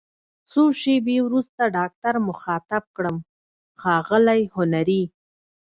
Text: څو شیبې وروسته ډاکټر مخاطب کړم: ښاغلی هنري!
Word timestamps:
څو 0.49 0.61
شیبې 0.81 1.17
وروسته 1.25 1.61
ډاکټر 1.77 2.13
مخاطب 2.29 2.83
کړم: 2.95 3.17
ښاغلی 3.81 4.41
هنري! 4.55 5.03